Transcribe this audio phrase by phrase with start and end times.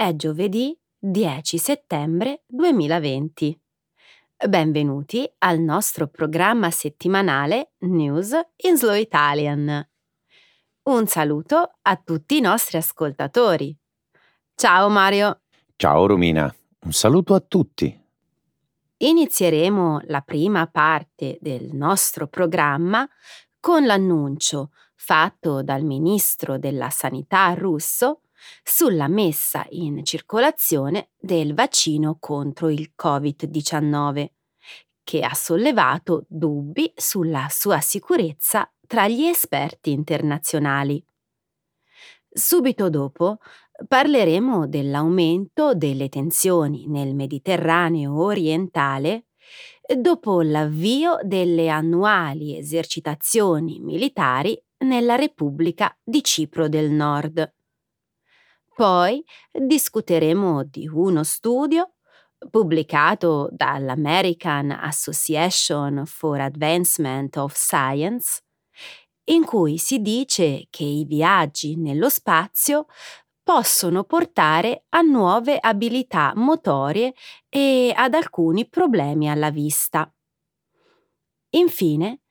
[0.00, 3.60] È giovedì 10 settembre 2020.
[4.48, 8.32] Benvenuti al nostro programma settimanale News
[8.64, 9.86] in Slow Italian.
[10.84, 13.76] Un saluto a tutti i nostri ascoltatori.
[14.54, 15.42] Ciao Mario.
[15.76, 16.50] Ciao Romina,
[16.84, 18.02] un saluto a tutti.
[18.96, 23.06] Inizieremo la prima parte del nostro programma
[23.60, 28.22] con l'annuncio fatto dal ministro della Sanità russo
[28.62, 34.26] sulla messa in circolazione del vaccino contro il Covid-19,
[35.02, 41.04] che ha sollevato dubbi sulla sua sicurezza tra gli esperti internazionali.
[42.32, 43.38] Subito dopo
[43.86, 49.26] parleremo dell'aumento delle tensioni nel Mediterraneo orientale
[49.96, 57.52] dopo l'avvio delle annuali esercitazioni militari nella Repubblica di Cipro del Nord.
[58.80, 61.96] Poi discuteremo di uno studio
[62.48, 68.40] pubblicato dall'American Association for Advancement of Science,
[69.24, 72.86] in cui si dice che i viaggi nello spazio
[73.42, 77.12] possono portare a nuove abilità motorie
[77.50, 80.10] e ad alcuni problemi alla vista.
[81.50, 82.22] Infine,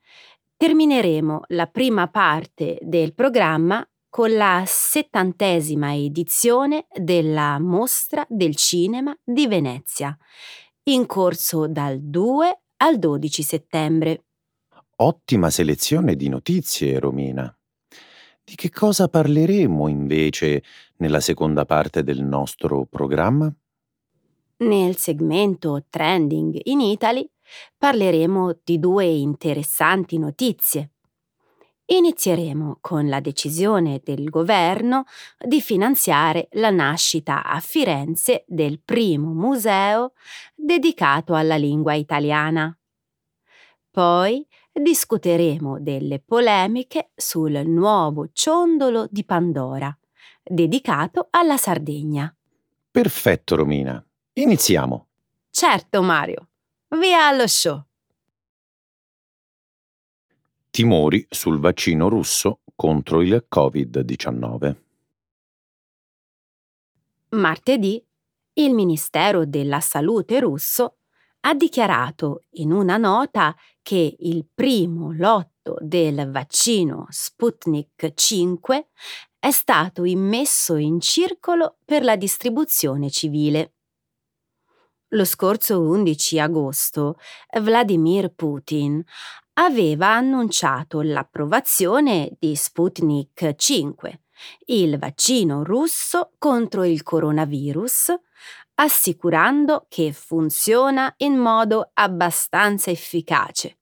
[0.57, 9.47] termineremo la prima parte del programma con la settantesima edizione della Mostra del Cinema di
[9.47, 10.17] Venezia,
[10.83, 14.23] in corso dal 2 al 12 settembre.
[14.97, 17.53] Ottima selezione di notizie, Romina.
[18.43, 20.63] Di che cosa parleremo invece
[20.97, 23.53] nella seconda parte del nostro programma?
[24.57, 27.29] Nel segmento Trending in Italy
[27.77, 30.93] parleremo di due interessanti notizie.
[31.91, 35.05] Inizieremo con la decisione del governo
[35.43, 40.13] di finanziare la nascita a Firenze del primo museo
[40.53, 42.77] dedicato alla lingua italiana.
[43.89, 49.95] Poi discuteremo delle polemiche sul nuovo ciondolo di Pandora,
[50.43, 52.31] dedicato alla Sardegna.
[52.91, 54.03] Perfetto, Romina.
[54.33, 55.07] Iniziamo.
[55.49, 56.49] Certo, Mario.
[56.89, 57.83] Via allo show.
[60.71, 64.75] Timori sul vaccino russo contro il Covid-19.
[67.29, 68.03] Martedì
[68.53, 70.97] il Ministero della Salute russo
[71.41, 78.87] ha dichiarato in una nota che il primo lotto del vaccino Sputnik 5
[79.39, 83.73] è stato immesso in circolo per la distribuzione civile.
[85.13, 87.17] Lo scorso 11 agosto
[87.59, 89.03] Vladimir Putin
[89.61, 94.21] aveva annunciato l'approvazione di Sputnik 5,
[94.67, 98.13] il vaccino russo contro il coronavirus,
[98.75, 103.79] assicurando che funziona in modo abbastanza efficace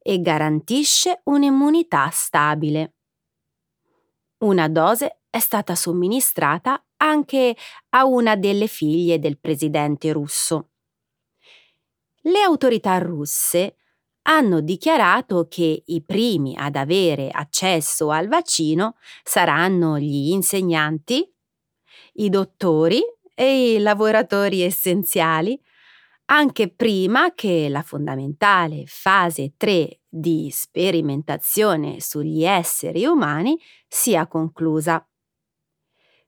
[0.00, 2.94] e garantisce un'immunità stabile.
[4.38, 7.56] Una dose è stata somministrata anche
[7.90, 10.70] a una delle figlie del presidente russo.
[12.22, 13.76] Le autorità russe
[14.22, 21.28] hanno dichiarato che i primi ad avere accesso al vaccino saranno gli insegnanti,
[22.14, 23.02] i dottori
[23.34, 25.60] e i lavoratori essenziali,
[26.26, 33.58] anche prima che la fondamentale fase 3 di sperimentazione sugli esseri umani
[33.88, 35.04] sia conclusa.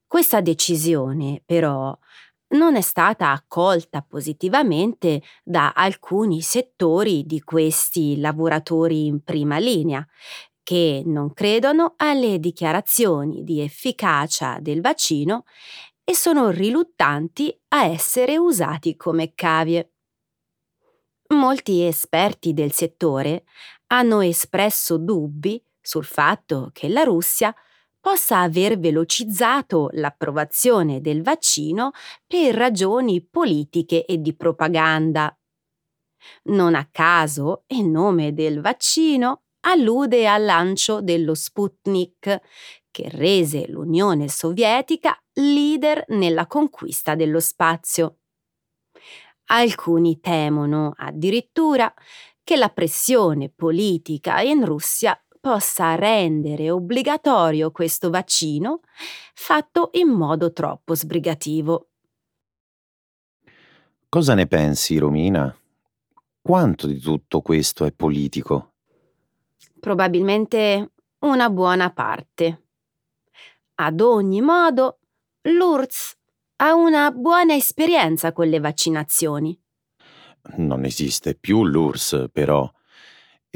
[0.06, 1.97] Questa decisione, però,
[2.54, 10.06] non è stata accolta positivamente da alcuni settori di questi lavoratori in prima linea,
[10.62, 15.44] che non credono alle dichiarazioni di efficacia del vaccino
[16.03, 19.93] e sono riluttanti a essere usati come cavie.
[21.34, 23.44] Molti esperti del settore
[23.88, 27.55] hanno espresso dubbi sul fatto che la Russia
[28.05, 31.93] possa aver velocizzato l'approvazione del vaccino
[32.27, 35.35] per ragioni politiche e di propaganda.
[36.51, 42.41] Non a caso il nome del vaccino allude al lancio dello Sputnik,
[42.91, 48.19] che rese l'Unione Sovietica leader nella conquista dello spazio.
[49.47, 51.91] Alcuni temono addirittura
[52.43, 58.81] che la pressione politica in Russia possa rendere obbligatorio questo vaccino
[59.35, 61.91] fatto in modo troppo sbrigativo.
[64.08, 65.55] Cosa ne pensi, Romina?
[66.41, 68.73] Quanto di tutto questo è politico?
[69.79, 72.69] Probabilmente una buona parte.
[73.75, 75.00] Ad ogni modo,
[75.43, 76.17] l'URSS
[76.56, 79.61] ha una buona esperienza con le vaccinazioni.
[80.56, 82.67] Non esiste più l'URSS, però,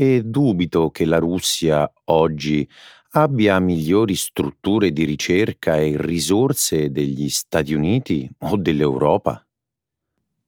[0.01, 2.69] e dubito che la Russia oggi
[3.15, 9.45] abbia migliori strutture di ricerca e risorse degli Stati Uniti o dell'Europa.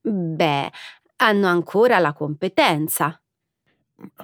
[0.03, 0.71] Beh,
[1.17, 3.21] hanno ancora la competenza.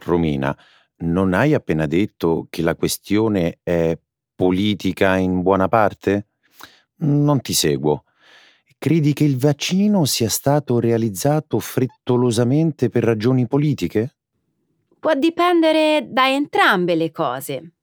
[0.05, 0.57] Romina,
[0.99, 3.99] non hai appena detto che la questione è
[4.33, 6.29] politica in buona parte?
[6.99, 8.05] Non ti seguo.
[8.79, 14.16] Credi che il vaccino sia stato realizzato frettolosamente per ragioni politiche?
[15.07, 17.75] Può dipendere da entrambe le cose.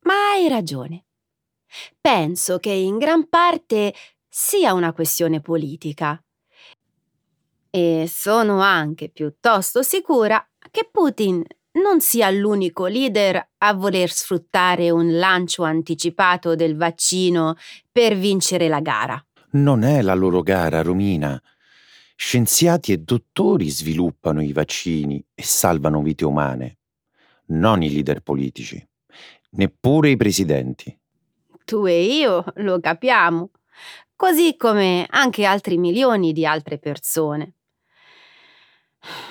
[0.00, 1.04] Ma hai ragione.
[2.00, 3.94] Penso che in gran parte
[4.28, 6.20] sia una questione politica.
[7.70, 11.40] E sono anche piuttosto sicura che Putin
[11.74, 17.54] non sia l'unico leader a voler sfruttare un lancio anticipato del vaccino
[17.92, 19.24] per vincere la gara.
[19.50, 21.40] Non è la loro gara, Romina.
[22.20, 26.78] Scienziati e dottori sviluppano i vaccini e salvano vite umane,
[27.50, 28.84] non i leader politici,
[29.50, 30.98] neppure i presidenti.
[31.64, 33.50] Tu e io lo capiamo,
[34.16, 37.54] così come anche altri milioni di altre persone.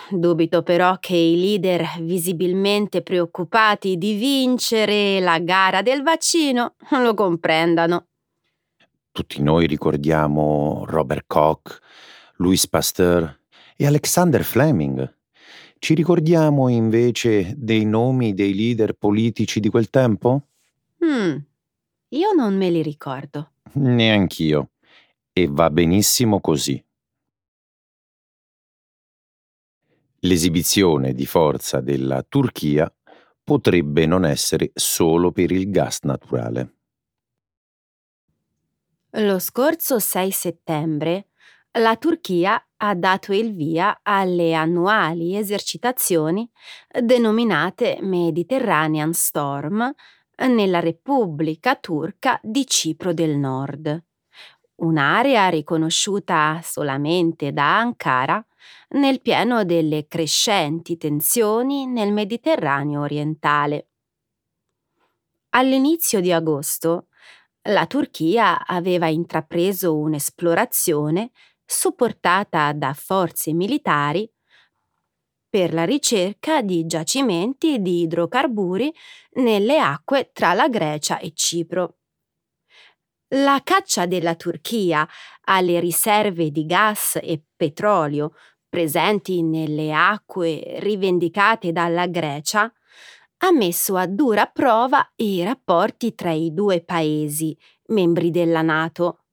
[0.09, 8.07] Dubito però che i leader visibilmente preoccupati di vincere la gara del vaccino lo comprendano.
[9.11, 11.79] Tutti noi ricordiamo Robert Koch,
[12.37, 13.39] Louis Pasteur
[13.75, 15.15] e Alexander Fleming.
[15.79, 20.47] Ci ricordiamo invece dei nomi dei leader politici di quel tempo?
[21.03, 21.37] Hmm,
[22.09, 23.51] io non me li ricordo.
[23.73, 24.71] Neanch'io.
[25.31, 26.83] E va benissimo così.
[30.21, 32.91] L'esibizione di forza della Turchia
[33.43, 36.73] potrebbe non essere solo per il gas naturale.
[39.11, 41.27] Lo scorso 6 settembre
[41.77, 46.50] la Turchia ha dato il via alle annuali esercitazioni
[47.01, 49.94] denominate Mediterranean Storm
[50.47, 54.03] nella Repubblica Turca di Cipro del Nord,
[54.75, 58.45] un'area riconosciuta solamente da Ankara
[58.89, 63.89] nel pieno delle crescenti tensioni nel Mediterraneo orientale.
[65.50, 67.07] All'inizio di agosto
[67.69, 71.31] la Turchia aveva intrapreso un'esplorazione
[71.67, 74.27] supportata da forze militari
[75.49, 78.93] per la ricerca di giacimenti di idrocarburi
[79.33, 81.97] nelle acque tra la Grecia e Cipro.
[83.35, 85.07] La caccia della Turchia
[85.45, 88.33] alle riserve di gas e petrolio
[88.69, 92.71] presenti nelle acque rivendicate dalla Grecia
[93.39, 97.55] ha messo a dura prova i rapporti tra i due paesi
[97.87, 99.25] membri della Nato.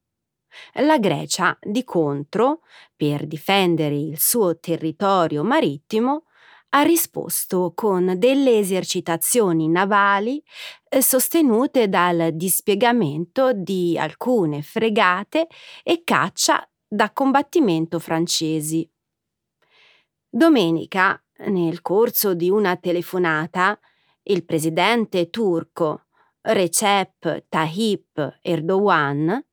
[0.75, 2.61] La Grecia, di contro,
[2.97, 6.25] per difendere il suo territorio marittimo,
[6.71, 10.43] ha risposto con delle esercitazioni navali
[10.89, 15.47] eh, sostenute dal dispiegamento di alcune fregate
[15.85, 18.89] e caccia da combattimento francesi.
[20.29, 23.79] Domenica, nel corso di una telefonata,
[24.25, 26.07] il presidente turco
[26.41, 29.45] Recep Tayyip Erdogan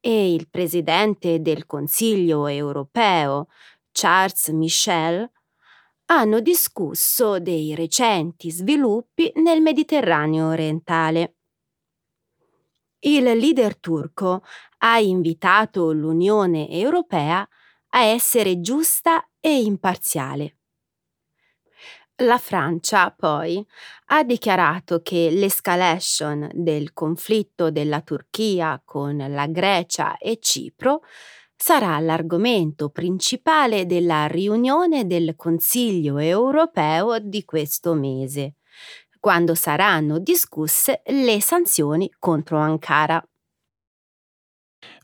[0.00, 3.48] e il presidente del Consiglio europeo
[3.92, 5.30] Charles Michel
[6.06, 11.34] hanno discusso dei recenti sviluppi nel Mediterraneo orientale.
[13.00, 14.42] Il leader turco
[14.78, 17.46] ha invitato l'Unione Europea
[17.90, 20.57] a essere giusta e imparziale.
[22.22, 23.64] La Francia, poi,
[24.06, 31.02] ha dichiarato che l'escalation del conflitto della Turchia con la Grecia e Cipro
[31.54, 38.56] sarà l'argomento principale della riunione del Consiglio europeo di questo mese,
[39.20, 43.24] quando saranno discusse le sanzioni contro Ankara.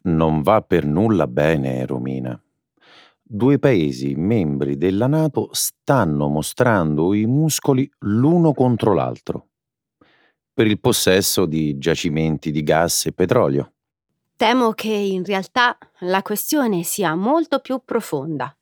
[0.02, 2.43] Non va per nulla bene, Romina.
[3.26, 9.48] Due paesi membri della Nato stanno mostrando i muscoli l'uno contro l'altro
[10.52, 13.72] per il possesso di giacimenti di gas e petrolio.
[14.36, 18.54] Temo che in realtà la questione sia molto più profonda.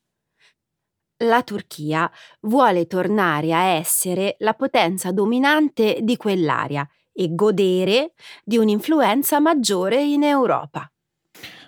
[1.24, 2.10] La Turchia
[2.42, 8.12] vuole tornare a essere la potenza dominante di quell'area e godere
[8.44, 10.90] di un'influenza maggiore in Europa.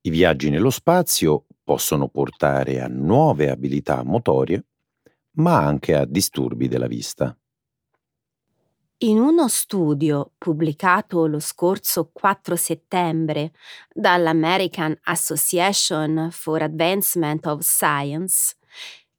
[0.00, 4.64] I viaggi nello spazio possono portare a nuove abilità motorie,
[5.36, 7.37] ma anche a disturbi della vista.
[9.02, 13.52] In uno studio pubblicato lo scorso 4 settembre
[13.92, 18.56] dall'American Association for Advancement of Science,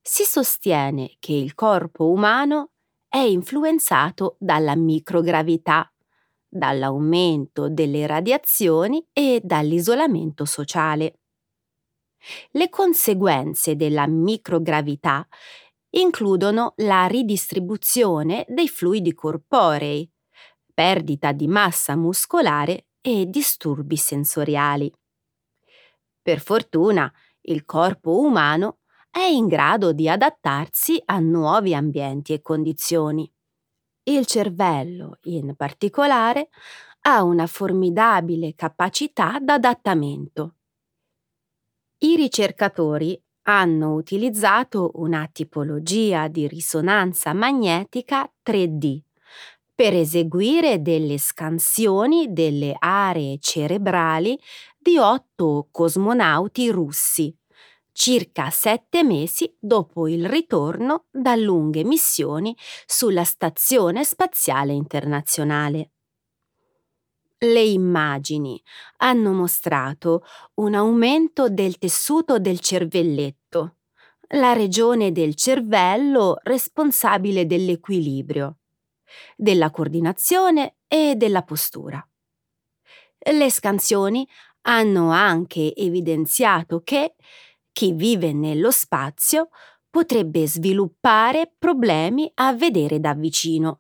[0.02, 2.72] si sostiene che il corpo umano
[3.08, 5.90] è influenzato dalla microgravità,
[6.46, 11.20] dall'aumento delle radiazioni e dall'isolamento sociale.
[12.52, 15.26] Le conseguenze della microgravità
[15.92, 20.10] includono la ridistribuzione dei fluidi corporei,
[20.74, 24.92] perdita di massa muscolare e disturbi sensoriali.
[26.22, 28.80] Per fortuna, il corpo umano
[29.10, 33.32] è in grado di adattarsi a nuovi ambienti e condizioni.
[34.04, 36.50] Il cervello, in particolare,
[37.02, 40.56] ha una formidabile capacità d'adattamento.
[42.00, 49.00] I ricercatori hanno utilizzato una tipologia di risonanza magnetica 3D
[49.74, 54.38] per eseguire delle scansioni delle aree cerebrali
[54.78, 57.34] di otto cosmonauti russi
[58.00, 62.56] circa sette mesi dopo il ritorno da lunghe missioni
[62.86, 65.92] sulla Stazione Spaziale Internazionale.
[67.42, 68.62] Le immagini
[68.98, 70.24] hanno mostrato
[70.56, 73.78] un aumento del tessuto del cervelletto,
[74.34, 78.58] la regione del cervello responsabile dell'equilibrio,
[79.38, 82.06] della coordinazione e della postura.
[83.32, 84.28] Le scansioni
[84.64, 87.16] hanno anche evidenziato che
[87.72, 89.48] chi vive nello spazio
[89.90, 93.80] potrebbe sviluppare problemi a vedere da vicino.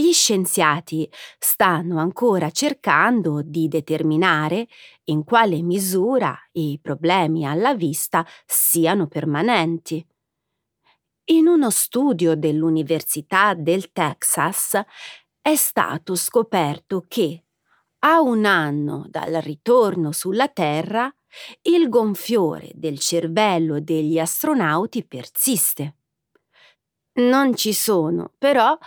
[0.00, 4.68] Gli scienziati stanno ancora cercando di determinare
[5.06, 10.06] in quale misura i problemi alla vista siano permanenti.
[11.30, 14.80] In uno studio dell'Università del Texas
[15.42, 17.46] è stato scoperto che,
[18.04, 21.12] a un anno dal ritorno sulla Terra,
[21.62, 25.97] il gonfiore del cervello degli astronauti persiste.
[27.18, 28.78] Non ci sono, però,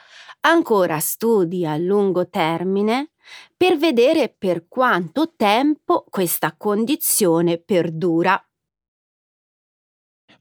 [0.42, 3.12] ancora studi a lungo termine
[3.56, 8.42] per vedere per quanto tempo questa condizione perdura.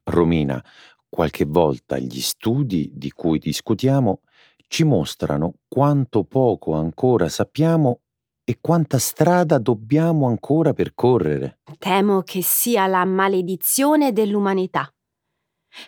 [0.04, 0.64] Romina,
[1.08, 4.20] qualche volta gli studi di cui discutiamo
[4.68, 8.02] ci mostrano quanto poco ancora sappiamo
[8.44, 11.58] e quanta strada dobbiamo ancora percorrere.
[11.78, 14.92] Temo che sia la maledizione dell'umanità.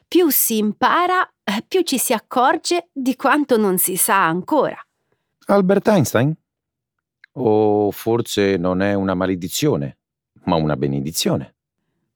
[0.07, 1.29] Più si impara,
[1.67, 4.77] più ci si accorge di quanto non si sa ancora.
[5.47, 6.35] Albert Einstein?
[7.33, 9.99] O forse non è una maledizione,
[10.45, 11.55] ma una benedizione?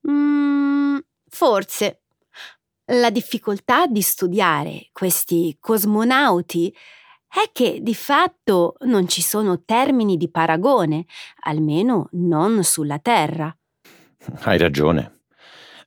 [0.09, 0.97] Mm,
[1.27, 2.01] forse.
[2.91, 6.73] La difficoltà di studiare questi cosmonauti
[7.27, 11.05] è che di fatto non ci sono termini di paragone,
[11.41, 13.53] almeno non sulla Terra.
[14.43, 15.16] Hai ragione.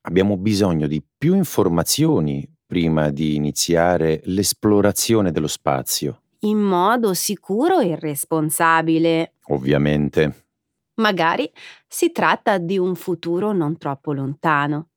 [0.02, 6.22] Abbiamo bisogno di più informazioni prima di iniziare l'esplorazione dello spazio.
[6.40, 9.34] In modo sicuro e responsabile.
[9.48, 10.46] Ovviamente.
[10.94, 11.50] Magari
[11.86, 14.88] si tratta di un futuro non troppo lontano.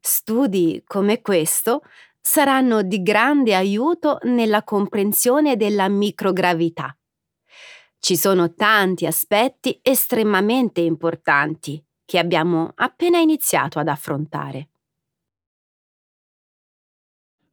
[0.00, 1.82] Studi come questo
[2.20, 6.96] saranno di grande aiuto nella comprensione della microgravità.
[7.98, 14.68] Ci sono tanti aspetti estremamente importanti che abbiamo appena iniziato ad affrontare.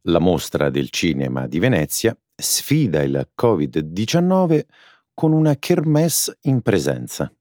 [0.05, 4.65] La mostra del cinema di Venezia sfida il Covid-19
[5.13, 7.31] con una kermesse in presenza.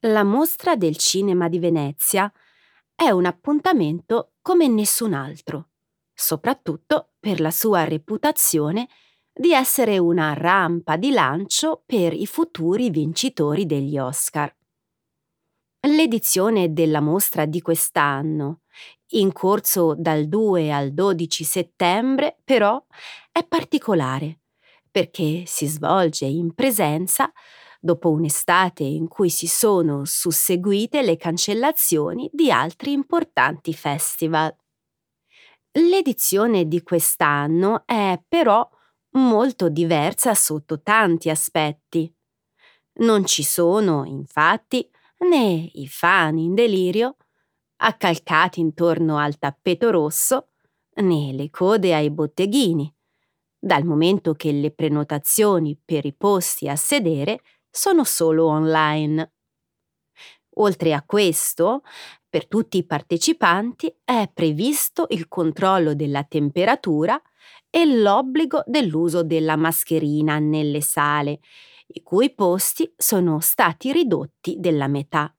[0.00, 2.30] La mostra del cinema di Venezia
[2.94, 5.70] è un appuntamento come nessun altro,
[6.12, 8.88] soprattutto per la sua reputazione
[9.32, 14.54] di essere una rampa di lancio per i futuri vincitori degli Oscar.
[15.86, 18.60] L'edizione della mostra di quest'anno,
[19.08, 22.82] in corso dal 2 al 12 settembre, però,
[23.30, 24.40] è particolare
[24.90, 27.30] perché si svolge in presenza
[27.80, 34.56] dopo un'estate in cui si sono susseguite le cancellazioni di altri importanti festival.
[35.72, 38.66] L'edizione di quest'anno è però
[39.16, 42.10] molto diversa sotto tanti aspetti.
[43.00, 47.16] Non ci sono, infatti, né i fan in delirio,
[47.76, 50.50] accalcati intorno al tappeto rosso,
[50.96, 52.92] né le code ai botteghini,
[53.58, 57.40] dal momento che le prenotazioni per i posti a sedere
[57.70, 59.32] sono solo online.
[60.56, 61.82] Oltre a questo,
[62.28, 67.20] per tutti i partecipanti è previsto il controllo della temperatura
[67.70, 71.40] e l'obbligo dell'uso della mascherina nelle sale,
[71.94, 75.34] i cui posti sono stati ridotti della metà.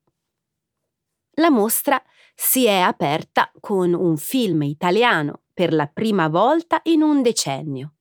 [1.37, 2.01] La mostra
[2.33, 7.95] si è aperta con un film italiano per la prima volta in un decennio.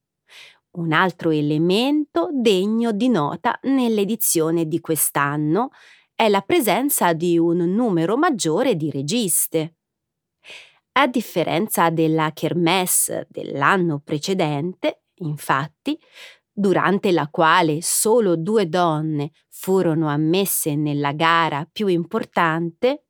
[0.77, 5.71] Un altro elemento degno di nota nell'edizione di quest'anno
[6.15, 9.77] è la presenza di un numero maggiore di registe.
[10.93, 15.99] A differenza della Kermesse dell'anno precedente, infatti,
[16.55, 23.07] durante la quale solo due donne furono ammesse nella gara più importante,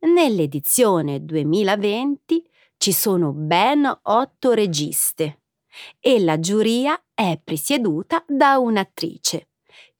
[0.00, 5.40] nell'edizione 2020 ci sono ben otto registe
[5.98, 9.48] e la giuria è presieduta da un'attrice,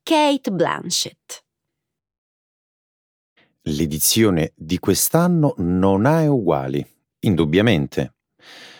[0.02, 1.42] Kate Blanchett.
[3.62, 6.86] L'edizione di quest'anno non ha uguali,
[7.20, 8.14] indubbiamente.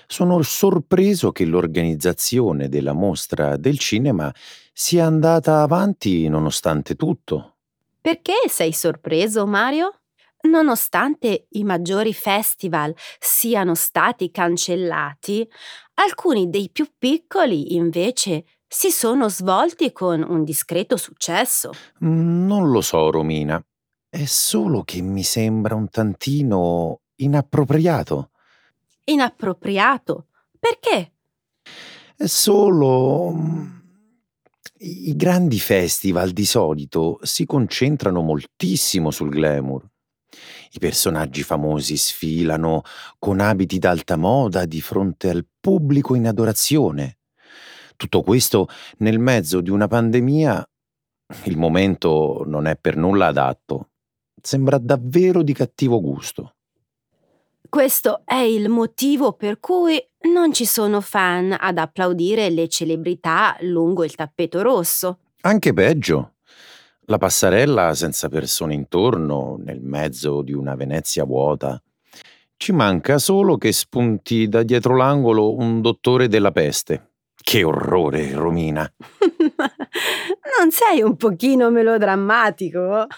[0.07, 4.33] Sono sorpreso che l'organizzazione della mostra del cinema
[4.73, 7.57] sia andata avanti nonostante tutto.
[8.01, 10.01] Perché sei sorpreso, Mario?
[10.43, 15.49] Nonostante i maggiori festival siano stati cancellati,
[15.95, 21.71] alcuni dei più piccoli invece si sono svolti con un discreto successo.
[22.01, 23.65] Non lo so, Romina.
[24.09, 28.31] È solo che mi sembra un tantino inappropriato.
[29.05, 30.29] Inappropriato?
[30.59, 31.13] Perché?
[32.17, 33.33] È solo...
[33.33, 33.77] Mm,
[34.79, 39.87] I grandi festival di solito si concentrano moltissimo sul glamour.
[40.73, 42.83] I personaggi famosi sfilano
[43.19, 47.19] con abiti d'alta moda di fronte al pubblico in adorazione.
[47.97, 50.69] Tutto questo nel mezzo di una pandemia.
[51.45, 53.91] Il momento non è per nulla adatto.
[54.41, 56.54] Sembra davvero di cattivo gusto.
[57.75, 60.01] Questo è il motivo per cui
[60.33, 65.19] non ci sono fan ad applaudire le celebrità lungo il tappeto rosso.
[65.41, 66.35] Anche peggio.
[67.07, 71.83] La passarella senza persone intorno, nel mezzo di una Venezia vuota.
[72.57, 77.15] Ci manca solo che spunti da dietro l'angolo un dottore della peste.
[77.35, 78.89] Che orrore, Romina!
[80.61, 83.09] non sei un pochino melodrammatico?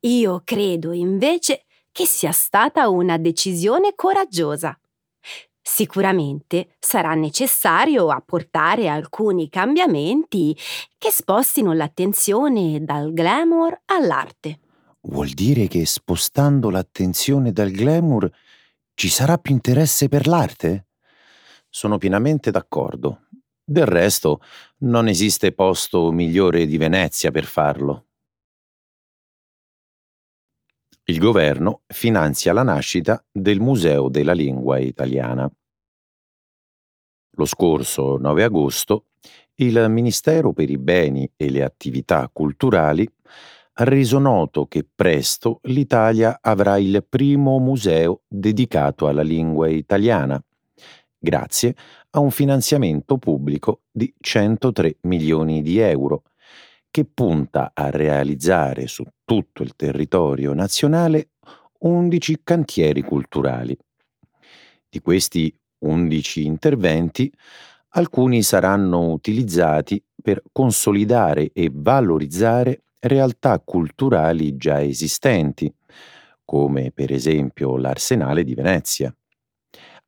[0.00, 4.76] Io credo invece che sia stata una decisione coraggiosa.
[5.64, 10.56] Sicuramente sarà necessario apportare alcuni cambiamenti
[10.98, 14.58] che spostino l'attenzione dal glamour all'arte.
[15.02, 18.28] Vuol dire che spostando l'attenzione dal glamour
[18.94, 20.86] ci sarà più interesse per l'arte?
[21.68, 23.28] Sono pienamente d'accordo.
[23.64, 24.40] Del resto,
[24.78, 28.06] non esiste posto migliore di Venezia per farlo.
[31.04, 35.50] Il governo finanzia la nascita del Museo della Lingua Italiana.
[37.36, 39.06] Lo scorso 9 agosto
[39.56, 43.08] il Ministero per i beni e le attività culturali
[43.74, 50.42] ha reso noto che presto l'Italia avrà il primo museo dedicato alla lingua italiana,
[51.18, 51.74] grazie
[52.10, 56.22] a un finanziamento pubblico di 103 milioni di euro,
[56.92, 61.30] che punta a realizzare su tutto il territorio nazionale
[61.78, 63.76] 11 cantieri culturali.
[64.90, 67.32] Di questi 11 interventi,
[67.94, 75.74] alcuni saranno utilizzati per consolidare e valorizzare realtà culturali già esistenti,
[76.44, 79.12] come per esempio l'Arsenale di Venezia.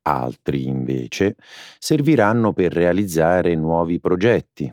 [0.03, 1.35] Altri, invece,
[1.79, 4.71] serviranno per realizzare nuovi progetti,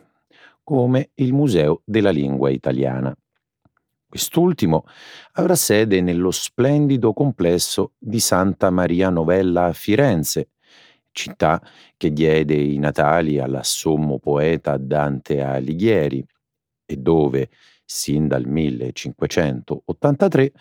[0.63, 3.15] come il Museo della Lingua Italiana.
[4.09, 4.85] Quest'ultimo
[5.33, 10.51] avrà sede nello splendido complesso di Santa Maria Novella a Firenze,
[11.13, 11.63] città
[11.97, 16.27] che diede i natali all'assommo poeta Dante Alighieri
[16.85, 17.49] e dove,
[17.85, 20.53] sin dal 1583,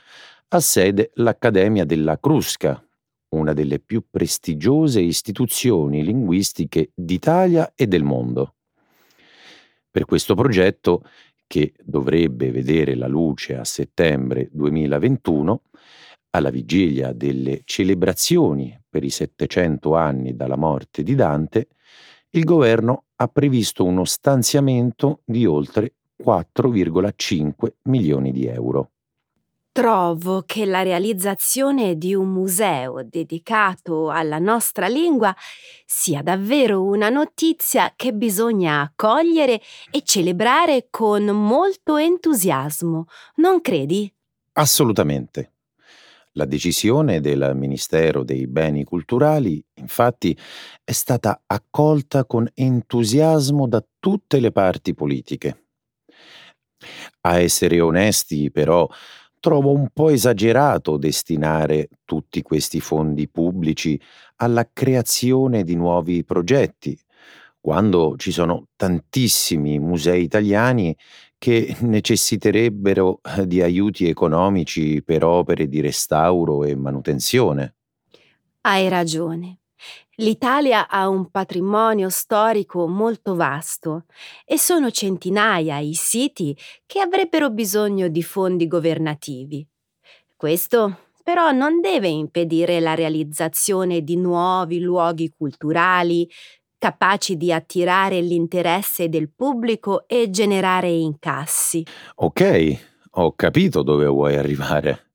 [0.47, 2.85] ha sede l'Accademia della Crusca,
[3.29, 8.55] una delle più prestigiose istituzioni linguistiche d'Italia e del mondo.
[9.91, 11.03] Per questo progetto,
[11.45, 15.63] che dovrebbe vedere la luce a settembre 2021,
[16.29, 21.67] alla vigilia delle celebrazioni per i 700 anni dalla morte di Dante,
[22.29, 28.91] il governo ha previsto uno stanziamento di oltre 4,5 milioni di euro.
[29.73, 35.33] Trovo che la realizzazione di un museo dedicato alla nostra lingua
[35.85, 43.05] sia davvero una notizia che bisogna accogliere e celebrare con molto entusiasmo,
[43.35, 44.13] non credi?
[44.53, 45.53] Assolutamente.
[46.33, 50.37] La decisione del Ministero dei Beni Culturali, infatti,
[50.83, 55.67] è stata accolta con entusiasmo da tutte le parti politiche.
[57.21, 58.89] A essere onesti, però,
[59.41, 63.99] trovo un po' esagerato destinare tutti questi fondi pubblici
[64.37, 66.97] alla creazione di nuovi progetti,
[67.59, 70.95] quando ci sono tantissimi musei italiani
[71.37, 77.75] che necessiterebbero eh, di aiuti economici per opere di restauro e manutenzione.
[78.61, 79.60] Hai ragione.
[80.15, 84.05] L'Italia ha un patrimonio storico molto vasto
[84.45, 89.67] e sono centinaia i siti che avrebbero bisogno di fondi governativi.
[90.35, 96.29] Questo però non deve impedire la realizzazione di nuovi luoghi culturali
[96.77, 101.85] capaci di attirare l'interesse del pubblico e generare incassi.
[102.15, 105.10] Ok, ho capito dove vuoi arrivare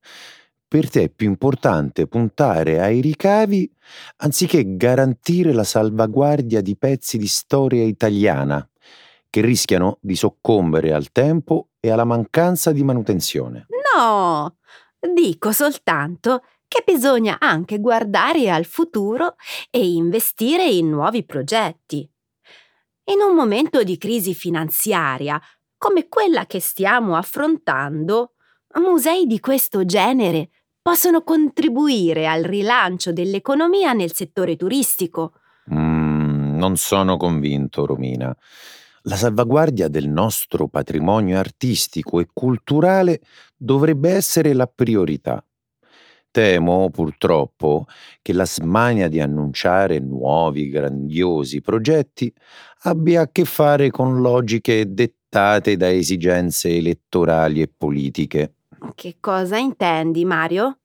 [0.69, 3.71] per te è più importante puntare ai ricavi
[4.19, 8.69] anziché garantire la salvaguardia di pezzi di storia italiana
[9.31, 13.67] che rischiano di soccombere al tempo e alla mancanza di manutenzione.
[13.95, 14.57] No,
[15.15, 19.37] dico soltanto che bisogna anche guardare al futuro
[19.71, 22.11] e investire in nuovi progetti.
[23.09, 25.41] In un momento di crisi finanziaria
[25.77, 28.36] come quella che stiamo affrontando,
[28.81, 30.51] musei di questo genere
[30.83, 35.33] possono contribuire al rilancio dell'economia nel settore turistico.
[35.73, 38.37] Mm, non sono convinto, Romina.
[39.03, 43.21] La salvaguardia del nostro patrimonio artistico e culturale
[43.57, 45.45] dovrebbe essere la priorità.
[46.31, 47.87] Temo, purtroppo,
[48.21, 52.31] che la smania di annunciare nuovi grandiosi progetti
[52.81, 58.55] abbia a che fare con logiche dettate da esigenze elettorali e politiche.
[58.95, 60.79] Che cosa intendi, Mario?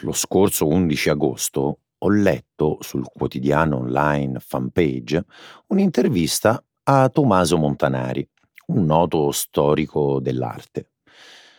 [0.00, 5.24] Lo scorso 11 agosto ho letto sul quotidiano online Fanpage
[5.68, 8.28] un'intervista a Tommaso Montanari,
[8.66, 10.90] un noto storico dell'arte.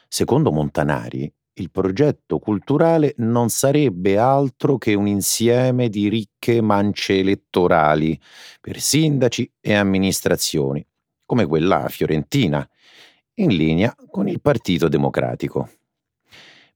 [0.07, 8.17] Secondo Montanari, il progetto culturale non sarebbe altro che un insieme di ricche mance elettorali
[8.61, 10.85] per sindaci e amministrazioni,
[11.25, 12.67] come quella fiorentina,
[13.39, 15.69] in linea con il Partito Democratico.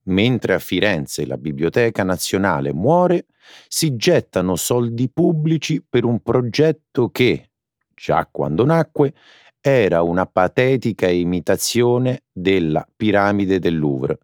[0.04, 3.28] Mentre a Firenze la Biblioteca Nazionale muore,
[3.68, 7.52] si gettano soldi pubblici per un progetto che,
[7.94, 9.14] già quando nacque,
[9.60, 14.18] era una patetica imitazione della piramide del Louvre.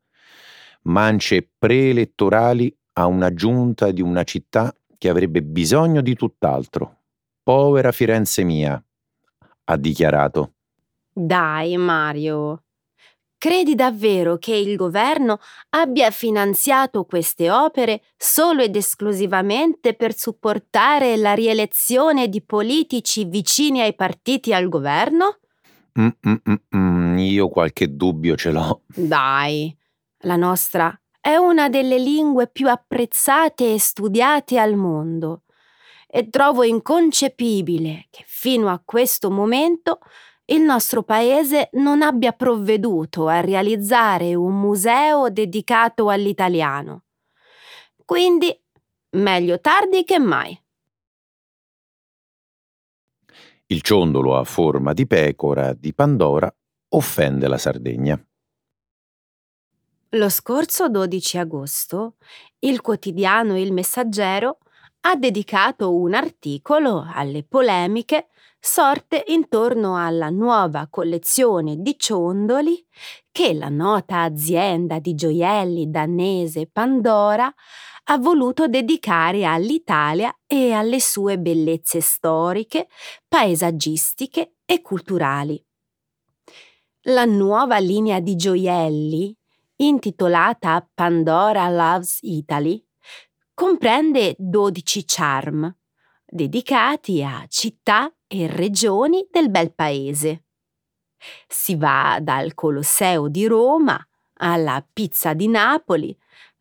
[0.84, 7.02] Mance preelettorali a una giunta di una città che avrebbe bisogno di tutt'altro.
[7.44, 8.84] Povera Firenze mia,
[9.66, 10.54] ha dichiarato.
[11.20, 12.66] Dai, Mario.
[13.40, 21.34] Credi davvero che il governo abbia finanziato queste opere solo ed esclusivamente per supportare la
[21.34, 25.40] rielezione di politici vicini ai partiti al governo?
[26.00, 28.82] Mm, mm, mm, mm, io qualche dubbio ce l'ho.
[28.86, 29.76] Dai,
[30.20, 35.46] la nostra è una delle lingue più apprezzate e studiate al mondo
[36.08, 40.00] e trovo inconcepibile che fino a questo momento
[40.50, 47.04] il nostro paese non abbia provveduto a realizzare un museo dedicato all'italiano.
[48.06, 48.58] Quindi,
[49.12, 50.58] meglio tardi che mai.
[53.66, 56.54] Il ciondolo a forma di pecora di Pandora
[56.90, 58.18] offende la Sardegna.
[60.12, 62.16] Lo scorso 12 agosto,
[62.60, 64.60] il quotidiano Il Messaggero
[65.02, 72.86] ha dedicato un articolo alle polemiche sorte intorno alla nuova collezione di ciondoli
[73.32, 77.54] che la nota azienda di gioielli danese Pandora
[78.10, 82.88] ha voluto dedicare all'Italia e alle sue bellezze storiche,
[83.28, 85.62] paesaggistiche e culturali.
[87.10, 89.36] La nuova linea di gioielli,
[89.78, 92.84] intitolata Pandora Loves Italy,
[93.54, 95.76] comprende 12 charm,
[96.26, 100.44] dedicati a città e regioni del bel paese.
[101.48, 104.00] Si va dal Colosseo di Roma
[104.40, 106.16] alla pizza di Napoli,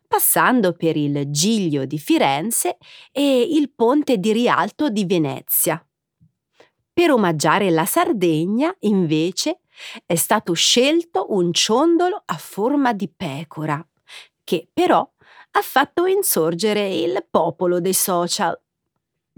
[0.07, 2.77] passando per il Giglio di Firenze
[3.11, 5.81] e il Ponte di Rialto di Venezia.
[6.93, 9.59] Per omaggiare la Sardegna, invece,
[10.05, 13.85] è stato scelto un ciondolo a forma di pecora,
[14.43, 15.07] che però
[15.51, 18.59] ha fatto insorgere il popolo dei social.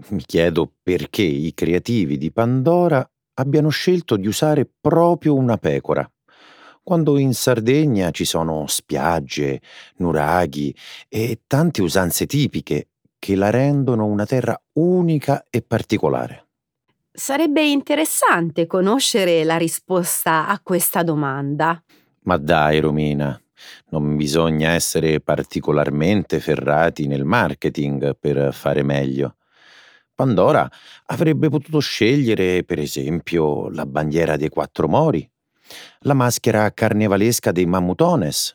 [0.08, 6.10] Mi chiedo perché i creativi di Pandora abbiano scelto di usare proprio una pecora,
[6.82, 9.60] quando in Sardegna ci sono spiagge,
[9.96, 10.74] nuraghi
[11.08, 16.46] e tante usanze tipiche che la rendono una terra unica e particolare.
[17.12, 21.82] Sarebbe interessante conoscere la risposta a questa domanda.
[22.22, 23.38] Ma dai, Romina,
[23.90, 29.34] non bisogna essere particolarmente ferrati nel marketing per fare meglio.
[30.20, 30.70] Pandora
[31.06, 35.26] avrebbe potuto scegliere, per esempio, la bandiera dei quattro mori,
[36.00, 38.54] la maschera carnevalesca dei mammutones,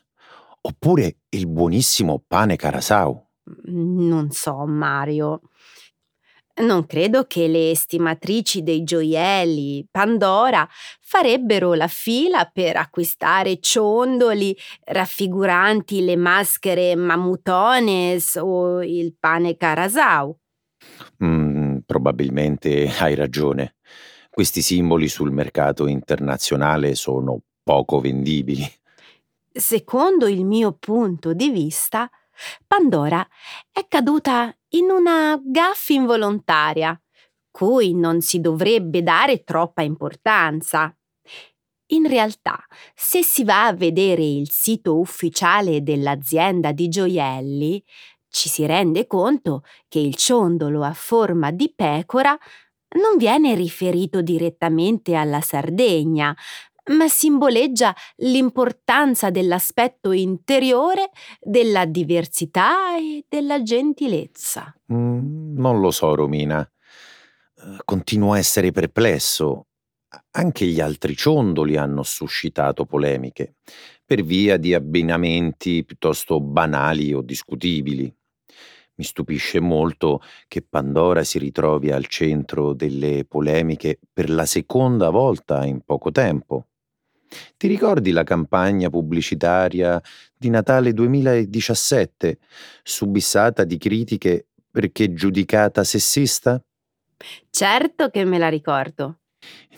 [0.60, 3.20] oppure il buonissimo pane carasau.
[3.64, 5.40] Non so, Mario.
[6.58, 10.66] Non credo che le estimatrici dei gioielli Pandora
[11.00, 20.38] farebbero la fila per acquistare ciondoli raffiguranti le maschere mammutones o il pane carasau.
[21.22, 21.45] Mm,
[22.06, 23.74] probabilmente hai ragione.
[24.30, 28.64] Questi simboli sul mercato internazionale sono poco vendibili.
[29.50, 32.08] Secondo il mio punto di vista,
[32.66, 33.26] Pandora
[33.72, 37.00] è caduta in una gaffa involontaria,
[37.50, 40.94] cui non si dovrebbe dare troppa importanza.
[41.90, 42.62] In realtà,
[42.94, 47.82] se si va a vedere il sito ufficiale dell'azienda di gioielli,
[48.36, 52.36] ci si rende conto che il ciondolo a forma di pecora
[52.96, 56.36] non viene riferito direttamente alla Sardegna,
[56.90, 61.08] ma simboleggia l'importanza dell'aspetto interiore,
[61.40, 64.72] della diversità e della gentilezza.
[64.92, 66.60] Mm, non lo so, Romina.
[66.60, 69.68] Eh, continuo a essere perplesso.
[70.32, 73.54] Anche gli altri ciondoli hanno suscitato polemiche,
[74.04, 78.14] per via di abbinamenti piuttosto banali o discutibili.
[78.96, 85.64] Mi stupisce molto che Pandora si ritrovi al centro delle polemiche per la seconda volta
[85.64, 86.68] in poco tempo.
[87.56, 90.00] Ti ricordi la campagna pubblicitaria
[90.34, 92.38] di Natale 2017,
[92.82, 96.62] subissata di critiche perché giudicata sessista?
[97.50, 99.20] Certo che me la ricordo.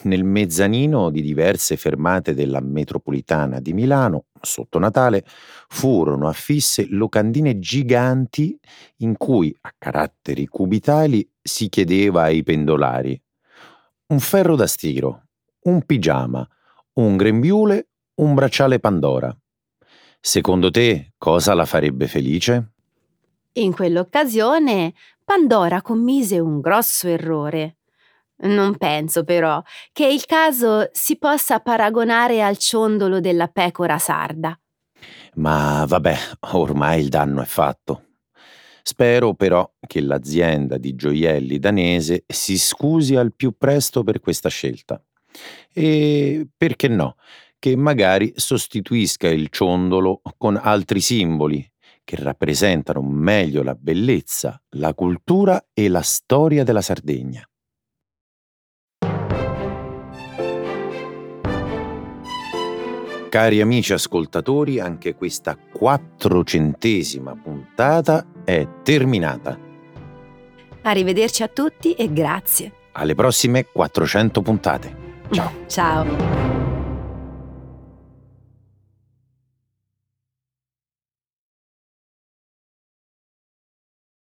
[0.03, 5.25] Nel mezzanino di diverse fermate della metropolitana di Milano, sotto Natale,
[5.69, 8.59] furono affisse locandine giganti
[8.99, 13.21] in cui, a caratteri cubitali, si chiedeva ai pendolari
[14.11, 15.25] un ferro da stiro,
[15.65, 16.47] un pigiama,
[16.95, 17.89] un grembiule,
[18.21, 19.37] un bracciale Pandora.
[20.19, 22.73] Secondo te cosa la farebbe felice?
[23.55, 27.78] In quell'occasione Pandora commise un grosso errore.
[28.41, 29.61] Non penso però
[29.93, 34.59] che il caso si possa paragonare al ciondolo della pecora sarda.
[35.35, 36.17] Ma vabbè,
[36.53, 38.05] ormai il danno è fatto.
[38.83, 45.03] Spero però che l'azienda di gioielli danese si scusi al più presto per questa scelta.
[45.73, 47.17] E perché no,
[47.59, 51.69] che magari sostituisca il ciondolo con altri simboli
[52.05, 57.48] che rappresentano meglio la bellezza, la cultura e la storia della Sardegna.
[63.29, 69.59] Cari amici ascoltatori, anche questa quattrocentesima puntata è terminata.
[70.83, 72.73] Arrivederci a tutti e grazie.
[72.93, 74.97] Alle prossime 400 puntate.
[75.31, 75.53] Ciao.
[75.67, 76.48] Ciao.